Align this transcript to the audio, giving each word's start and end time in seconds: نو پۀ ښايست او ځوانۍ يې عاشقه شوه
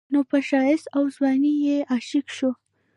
نو 0.11 0.19
پۀ 0.29 0.37
ښايست 0.47 0.85
او 0.95 1.03
ځوانۍ 1.15 1.55
يې 1.65 1.77
عاشقه 1.91 2.31
شوه 2.37 2.53